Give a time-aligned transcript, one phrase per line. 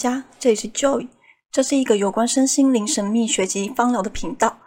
[0.00, 1.08] 家，这里是 Joy，
[1.52, 4.58] 这是一个有关身心灵神秘学及芳疗的频道。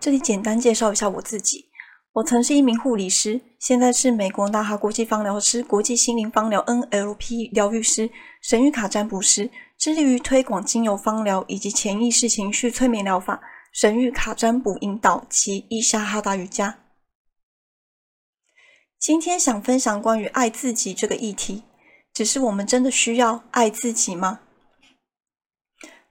[0.00, 1.66] 这里简单介绍一下我自己，
[2.14, 8.08] 我曾是一名护理师，现在是美国纳哈国际芳疗师、国际心灵芳疗 NLP 疗愈师、
[8.40, 13.42] 神谕卡占卜师，致力于推广精油芳疗以及潜意识情绪催眠疗法、
[13.74, 16.78] 神谕卡占卜引导及伊莎哈达瑜伽。
[18.98, 21.64] 今天想分享关于爱自己这个议题。
[22.14, 24.40] 只是我们真的需要爱自己吗？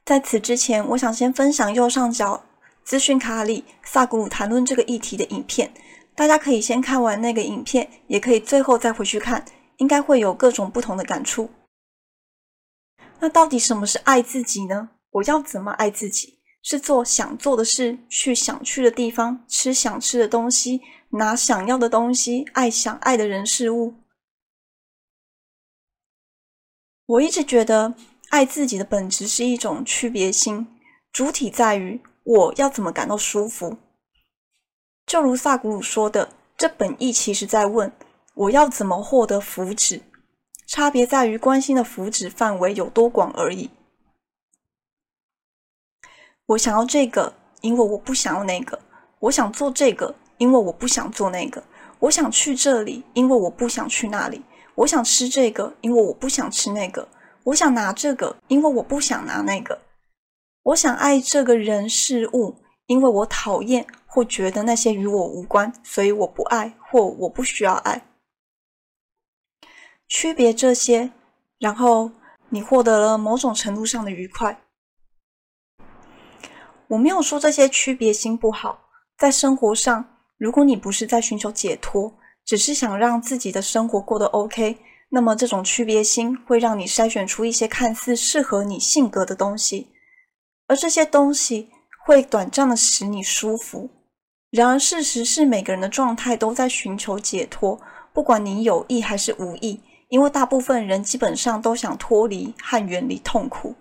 [0.08, 2.42] 在此之前，我想先分享右上角
[2.82, 5.74] 资讯卡里萨古鲁谈论这个议题的影片，
[6.16, 9.44] 大家可以先看完那个影片，也可以最后再回去看，
[9.80, 11.50] 应该会有各种不同的感触。
[13.20, 14.92] 那到底什么是爱自己呢？
[15.10, 16.40] 我要怎么爱自己？
[16.64, 23.96] 是做想做的事，去想去的地方，吃想吃的东西，拿想要的东西，爱想爱的人事物。
[27.06, 27.96] 我一直觉得，
[28.30, 30.68] 爱自己的本质是一种区别心，
[31.12, 33.78] 主体在于我要怎么感到舒服。
[35.06, 37.92] 就如萨古鲁说的，这本意其实在问
[38.34, 40.02] 我要怎么获得福祉，
[40.68, 43.70] 差别在于关心的福祉范围有多广而已。
[46.48, 48.78] 我想要这个，因为我不想要那个；
[49.20, 51.62] 我想做这个，因为我不想做那个；
[52.00, 54.44] 我想去这里，因为我不想去那里。
[54.76, 57.08] 我想吃这个，因为我不想吃那个；
[57.48, 59.74] 我想拿这个，因为我不想拿那个；
[60.64, 68.06] 我想爱这个人事物，因为我讨厌或觉得那些与我无关，所以我不爱或我不需要爱。
[70.10, 71.12] 区别这些，
[71.58, 72.12] 然后
[72.50, 74.60] 你获得了某种程度上的愉快。
[76.90, 82.14] 我没有说这些区别心不好，在生活上，如果你不是在寻求解脱。
[82.46, 84.78] 只是想让自己的生活过得 OK，
[85.10, 89.88] 那么这种区别心会让你筛选出一些看似适合你性格的东西，
[90.68, 91.70] 而这些东西
[92.06, 93.90] 会短暂的使你舒服。
[94.50, 97.80] 然而，事实是每个人的状态都在寻求解脱，
[98.14, 103.76] 不管你有意还是无意，因为大部分人基本上都想脱离和远离痛苦。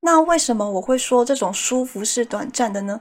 [0.00, 3.00] 那为什么我会说这种舒服是短暂的呢？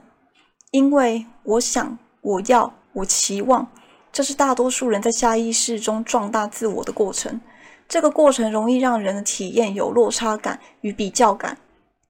[0.72, 3.72] 因为我想，我要，我期望。
[4.18, 7.40] 这是大多数人在下意识中壮大自我的过程。
[7.88, 11.56] 这个过程容易让人的体验有落差感与比较感。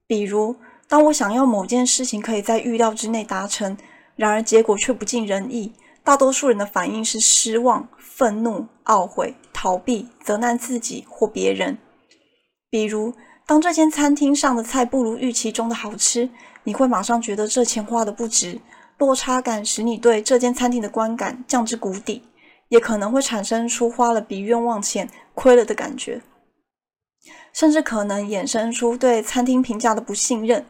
[0.08, 0.56] 比如，
[0.88, 3.76] 当我想要某件事情可以在预料之内达成，
[4.16, 11.78] 然而结果却不尽人意，大多数人的反应是失望、愤怒、懊悔、逃避、责难自己或别人。
[12.70, 13.14] 比如，
[13.46, 16.30] 当这间餐厅上的菜不如预期中的好吃，
[16.64, 18.58] 你会马上觉得这钱花得不值。
[18.98, 22.24] 落差感使你对这间餐厅的观感降至谷底，
[22.70, 26.22] 也可能会产生出花了比冤枉钱亏了的感觉，
[27.54, 30.66] 甚至可能衍生出对餐厅评价的不信任。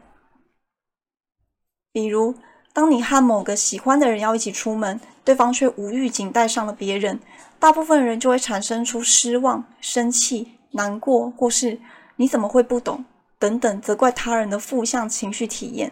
[1.93, 2.35] 比如，
[2.73, 7.19] 当你和某个喜欢的人要一起出门，对方却无预警带上了别人，
[7.57, 11.79] 大部分人就会产生出失望、生气、难过，或是
[12.17, 13.05] 你怎么会不懂
[13.39, 15.91] 等等责怪他人的负向情绪体验。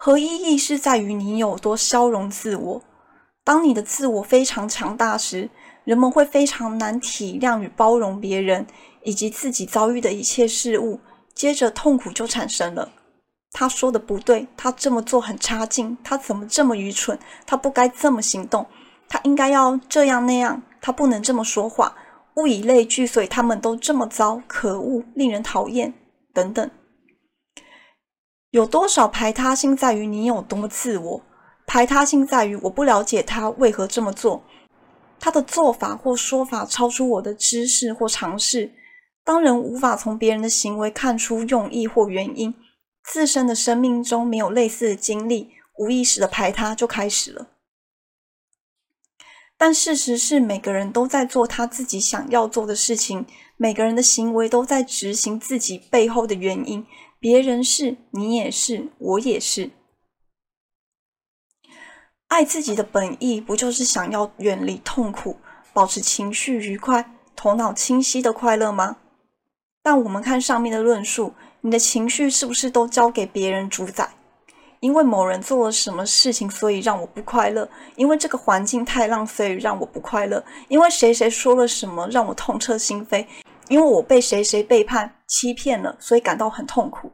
[0.00, 2.82] 合一意是在于你有多消融自我。
[3.42, 5.50] 当你的自我非常强大时，
[5.82, 8.64] 人们会非常难体谅与包容别人
[9.02, 11.00] 以及自己遭遇的一切事物。
[11.34, 12.88] 接着，痛苦就产生了。
[13.50, 17.18] 他说的不对，他这么做很差劲，他怎么这么愚蠢？
[17.44, 18.64] 他不该这么行动，
[19.08, 21.92] 他应该要这样那样，他不能这么说话。
[22.36, 25.92] 物以类聚，所以他们都这么糟，可恶，令人讨厌，
[26.32, 26.70] 等等。
[28.50, 31.22] 有多少排他性在于你有多么自我，
[31.66, 34.42] 排他性在于我不了解他为何这么做，
[35.20, 38.72] 他的做法或说法超出我的知识或常识。
[39.22, 42.54] 当人无法从别人的行为看出用意或原因，
[43.04, 47.48] 自身的生命中没有类似的经历，无意识的排他就开始了。
[49.58, 53.26] 但事实是，每个人都在做他自己想要做的事情，
[53.58, 56.86] 每个人的行为都在执行自己背后的原因。
[57.20, 59.70] 别人是，你也是，我也是。
[62.28, 65.38] 爱自己的本意，不就是想要远离痛苦，
[65.72, 68.98] 保持情绪愉快、头脑清晰的快乐吗？
[69.82, 74.10] 但我们看上面的论述，你的情绪是不是都交给别人主宰？
[74.78, 83.26] 因为某人做了什么事情，所以让我不快乐；因为这个环境太浪费让我不快乐；因为谁谁说了什么，让我痛彻心扉。
[83.68, 87.12] 因为我被谁谁背叛、欺骗了，所以感到很痛苦。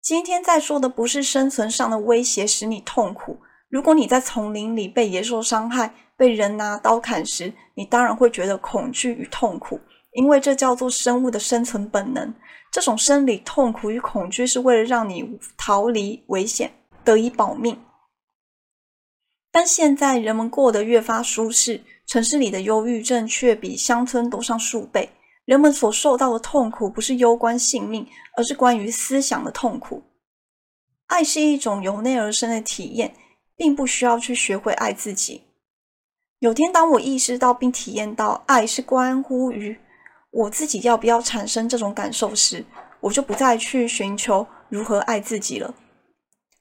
[0.00, 3.38] 今天在说的不是生存上的威胁使你痛苦。
[3.68, 9.78] 如果你在丛林里被野兽伤害、被人拿刀砍时，你当然会觉得恐惧与痛苦。
[10.12, 12.34] 因为这叫做生物的生存本能。
[12.72, 16.72] 这种生理痛苦与恐惧是为了让你逃离危险，
[17.04, 17.80] 得以保命。
[19.52, 25.10] 但现在人们过得越发舒适，城市里的忧郁症却比乡村多上数倍。
[25.44, 28.06] 人们所受到的痛苦不是攸关性命，
[28.36, 30.02] 而是关于思想的痛苦。
[31.06, 33.14] 爱是一种由内而生的体验，
[33.56, 35.42] 并不需要去学会爱自己。
[36.38, 39.78] 有天，当我意识到并体验到爱是关乎于
[40.30, 42.64] 我自己要不要产生这种感受时，
[43.00, 45.74] 我就不再去寻求如何爱自己了。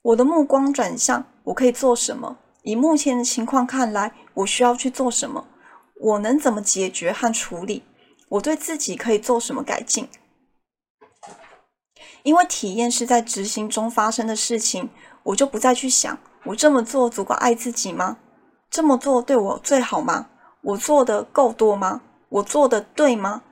[0.01, 2.37] 我的目光转向我可以做什么。
[2.63, 5.47] 以目前的情况看来，我需要去做什么？
[6.01, 7.83] 我能怎么解决和处理？
[8.29, 10.07] 我对自己可以做什么改进？
[12.23, 14.89] 因为体验是在执行中发生的事情，
[15.23, 18.17] 我就不再去想我这么做足够爱自己吗？
[18.69, 20.29] 这么做对我最好吗？
[20.61, 22.01] 我做的够多吗？
[22.29, 23.43] 我做的对吗？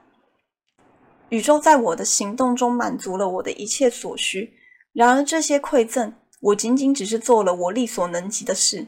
[1.29, 4.53] 宇宙在我的行动中满足了我的一切所需。
[4.93, 8.87] 然而这些馈赠，我仅仅只是做了我力所能及的事。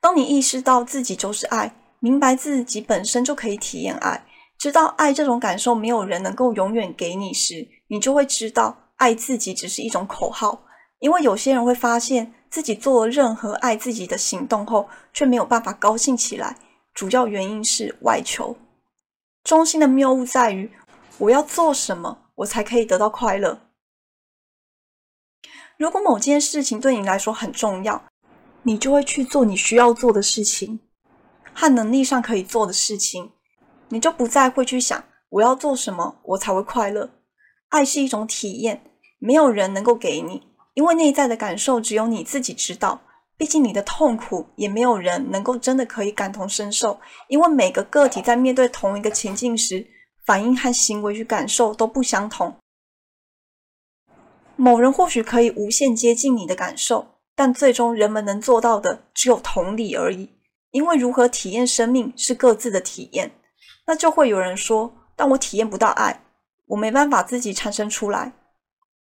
[0.00, 4.26] 当你意识到自己就是爱，明白自己本身就可以体验爱，
[4.58, 10.62] 知道爱这种感受没有人能够永远给你时，你就会知道爱自己只是一种口号。
[10.98, 16.56] 因为有些人会发现自己做了任何爱自己的行动后，却没有办法高兴起来，
[16.94, 18.56] 主要原因是外求。
[19.44, 20.70] 中心的谬误在于，
[21.18, 23.60] 我要做什么，我才可以得到快乐。
[25.76, 28.02] 如果某件事情对你来说很重要，
[28.62, 30.80] 你就会去做你需要做的事情
[31.58, 33.32] 和能力上可以做的事情，
[33.88, 37.08] 你就不再会去想我要做什么我才会快乐。
[37.70, 38.82] 爱是一种体验，
[39.18, 40.42] 没有人能够给你，
[40.74, 43.00] 因为内在的感受只有你自己知道。
[43.38, 49.86] 毕竟你的痛苦也没有人能够真的可以感同身受，因为每个个体在面对同一个情境时，
[50.26, 52.54] 反应和行为与感受都不相同。
[54.56, 57.16] 某人或许可以无限接近你的感受。
[57.38, 60.30] 但最终，人们能做到的只有同理而已。
[60.76, 63.30] 因为如何体验生命是各自的体验。
[63.86, 66.22] 那就会有人说：“但我体验不到爱，
[66.66, 68.34] 我没办法自己产生出来。”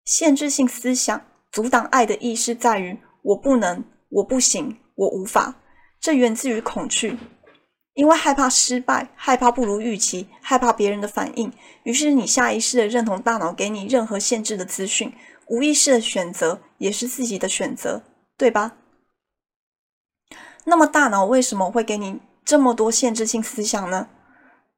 [0.05, 5.55] 限制性思想阻挡爱的意识在于：我不能，我不行，我无法。
[5.99, 7.17] 这源自于恐惧，
[7.95, 11.51] 因为害怕失败，害怕不如预期，害怕别人的反应。
[11.85, 15.11] 于是你下意识地认同大脑给你任何限制的资讯，
[15.47, 18.03] 无意识的选择也是自己的选择。
[18.37, 18.75] 对吧？
[20.65, 24.07] 那么大脑为什么会给你这么多限制性思想呢？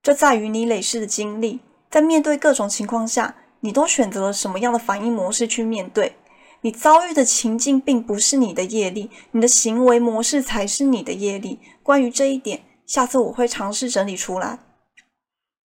[0.04, 6.16] 这在于你累世的经历，在面对各种情况下，你都选择了什么样的反应模式去面对。
[6.62, 11.60] 你遭遇的情境并不是你的业力，你的行为模式才是你的业力。
[11.84, 14.60] 关于这一点，下次我会尝试整理出来。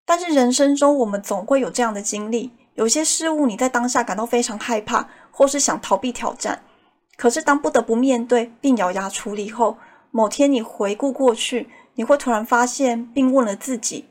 [0.04, 6.62] 但是人生中，我们总会有这样的经历：有些事物你在当下感到非常害怕，或是想逃避挑战。
[7.16, 9.76] 可是，当不得不面对并咬牙处理后，
[10.12, 14.04] 某天你回顾过去，你会突然发现，并问了自己：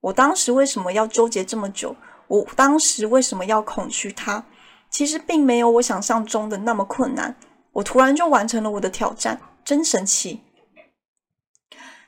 [0.00, 1.94] 我当时为什么要纠结这么久？
[2.26, 4.42] 我当时为什么要恐惧它？
[4.88, 7.36] 其实并没有我想象中的那么困难。
[7.72, 10.40] 我突然就完成了我的挑战，真神奇！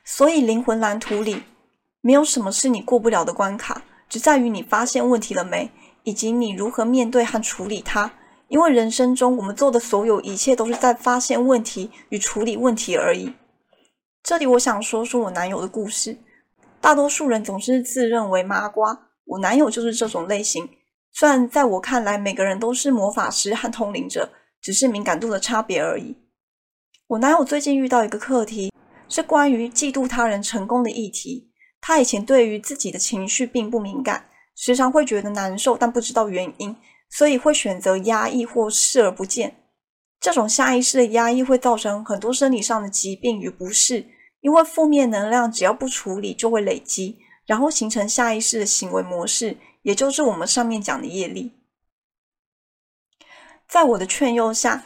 [0.03, 1.43] 所以，灵魂蓝图里
[2.01, 5.71] 没有什么是你过不了的关卡，只在于你发现问题了没，
[6.03, 8.11] 以及你如何面对和处理它。
[8.55, 13.33] 因为人生中我们做的所有一切都是在发现问题与处理问题而已。
[14.23, 16.17] 这里我想说说我男友的故事。
[16.79, 20.69] 大多数人总是自认为麻瓜，我男友就是这种类型。
[21.11, 24.29] 虽然在我看来，每个人都是魔法师和通灵者，
[24.61, 26.15] 只是敏感度的差别而已。
[27.07, 28.71] 我男友最近遇到一个课题，
[29.09, 31.51] 是关于嫉妒他人成功的议题。
[31.81, 36.73] 他以前对于自己的情绪并不敏感，时常会觉得难受，但不知道原因。
[37.09, 39.55] 所以会选择压抑或视而不见，
[40.19, 44.05] 这种下意识的压抑会造成很多生理上的疾病与不适，
[44.41, 51.53] 因为负面能量只要不处理就会累积，然后形成下意识的行为模式，也就是我们上面讲的业力。
[53.67, 54.83] 在我的劝诱下，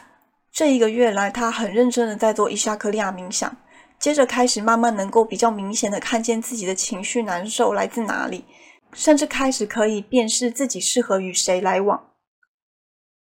[0.52, 3.56] 这一个月来他很认真的在做伊莎克利亚冥想，
[3.98, 8.44] 接着开始慢慢能够比较明显的看见自己的情绪难受来自哪里，
[8.92, 12.09] 甚至开始可以辨识自己适合与谁来往。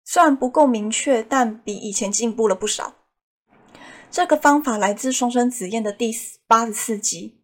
[0.09, 2.95] 虽然不够明确，但比以前进步了不少。
[4.09, 6.13] 这个方法来自双生子宴的第
[6.47, 7.43] 八十四集，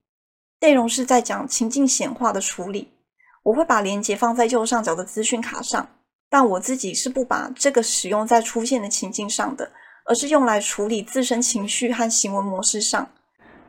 [0.61, 2.93] 内容是在讲情境显化的处理。
[3.43, 5.97] 我会把链接放在右上角的资讯卡上，
[6.31, 9.73] 但我自己是不把这个使用在出现的情境上的，
[10.07, 13.11] 而是用来处理自身情绪和行为模式上。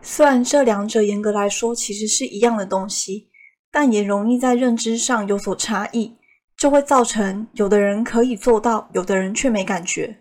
[0.04, 3.32] 虽然这两者严格来说其实是一样的东西，
[3.72, 6.16] 但也容易在认知上有所差异，
[6.64, 10.20] 就会造成有的人可以做到，有的人却没感觉。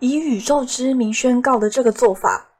[0.00, 2.50] 以宇宙之名宣告的这个做法，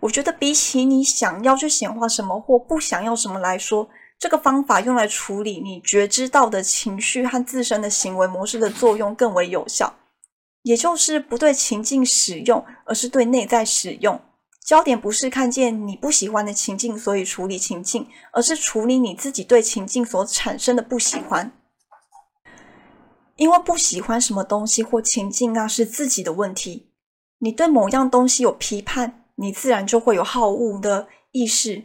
[0.00, 9.94] 我觉得比起你想要去显化什么或不想要什么来说，这个方法用来处理你觉知到的情绪和自身的行为模式的作用更为有效。
[10.62, 14.20] 也就是不对情境使用，而是对内在使用。
[14.66, 21.52] 焦点不是看见你不喜欢的情境，所以处理情境，而是处理你自己对情境所产生的不喜欢。
[23.36, 26.90] 因为不喜欢什么东西或情境，那是自己的问题。
[27.38, 31.84] 你对某样东西有批判，你自然就会有好恶的意识。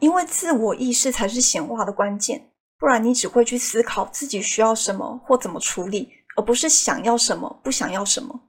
[0.00, 6.12] 因为自我意识才是显化的关键，不然你只会去思考自己需要什么或怎么处理。
[6.36, 8.42] 而不是想要什么，不想要什么。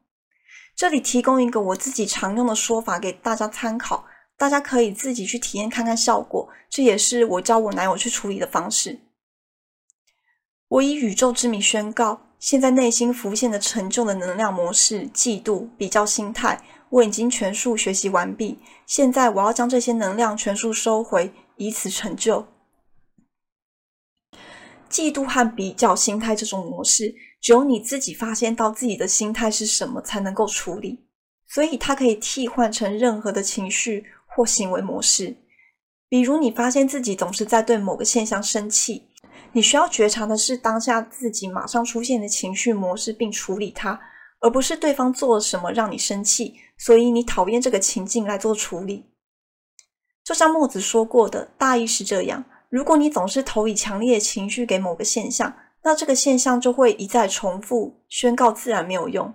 [0.76, 4.06] 这里提供一个我自己常用的说法给大家参考，
[4.38, 6.48] 大家可以自己去体验看看效果。
[6.70, 9.00] 这也是我教我男友去处理的方式。
[10.70, 18.60] 我以宇宙之名宣告，现在内心浮现的成就的能量模式、嫉妒、比较心态，我已经全数学习完毕。
[18.86, 22.46] 现在我要将这些能量全数收回，以此成就。
[24.92, 31.04] 嫉妒和比较心态这种模式，只有你自己发现到自己的心态是什么，才能够处理。
[31.48, 35.36] 所以它可以替换成任何的情绪或行为模式。
[36.08, 39.09] 比如你发现自己总是在对某个现象生气，
[39.52, 44.00] 你需要觉察的是当下自己马上出现的情绪模式，并处理它，
[44.40, 49.06] 而不是对方做了什么让你生气，所以你讨厌这个情境来做处理。
[50.24, 52.46] 就像墨子说过的，大意是这样。
[52.70, 59.34] 如果你总是投以强烈的情绪给某个现象，那这个现象就会一再重复，宣告自然没有用。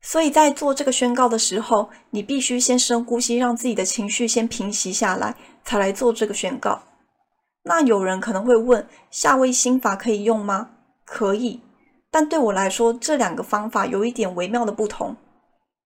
[0.00, 6.80] 所以在做这个宣告的时候，你必须先深呼吸，让自己的情绪先平息下来，才来做这个宣告。
[7.68, 10.70] 那有人可能会问：夏威心法可以用吗？
[11.04, 11.60] 可以，
[12.10, 15.14] 但对我来说，这两个方法有一点微妙的不同。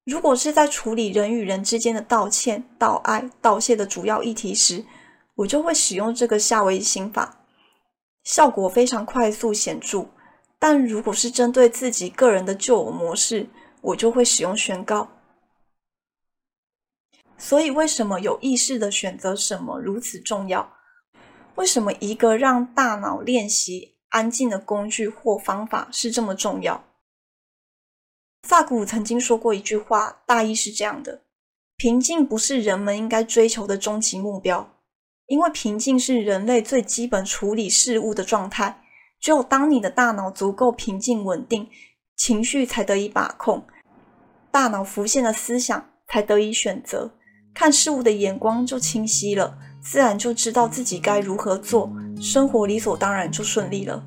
[0.05, 4.85] 如果是在处理人与人之间的道歉、道爱、道谢的主要议题时，
[5.35, 7.41] 我就会使用这个夏威心法，
[8.23, 10.07] 效果非常快速显著。
[10.61, 13.49] 但如果是针对自己个人的旧我模式，
[13.81, 15.09] 我就会使用宣告。
[17.37, 20.73] 所以，为什么有意识的选择什么如此重要？
[21.57, 26.85] 为什么一个让大脑练习安静的工具或方法是这么重要？
[28.49, 31.23] 萨古曾经说过一句话，大意是这样的：
[31.77, 34.75] 平静不是人们应该追求的终极目标，
[35.27, 38.83] 因为平静是人类最基本处理事物的状态。
[39.21, 41.71] 只有当你的大脑足够平静稳定，
[42.17, 43.65] 情绪才得以把控，
[44.51, 47.15] 大脑浮现的思想才得以选择，
[47.55, 54.03] 看事物的眼光就清晰了，自然就知道自己该如何做，生活理所当然就顺利了。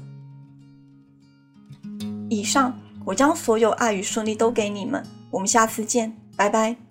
[2.29, 2.73] 以上。
[3.05, 6.84] 我将所有爱与顺利都给你们，我们下次见，拜拜。